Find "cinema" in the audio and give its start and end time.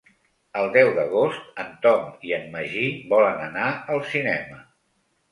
4.15-4.57